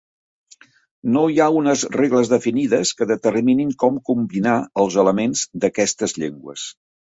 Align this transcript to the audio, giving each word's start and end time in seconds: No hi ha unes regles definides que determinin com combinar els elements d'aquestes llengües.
No 1.17 1.25
hi 1.33 1.35
ha 1.43 1.49
unes 1.59 1.83
regles 1.97 2.31
definides 2.31 2.95
que 3.01 3.09
determinin 3.13 3.75
com 3.85 4.01
combinar 4.11 4.57
els 4.87 4.99
elements 5.05 5.47
d'aquestes 5.63 6.19
llengües. 6.23 6.69